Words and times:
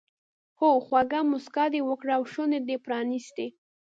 هو 0.59 0.69
خوږه 0.85 1.21
موسکا 1.31 1.65
دې 1.73 1.81
وکړه 1.89 2.11
او 2.17 2.23
شونډې 2.31 2.59
دې 2.67 2.77
پرانیستې. 2.85 3.47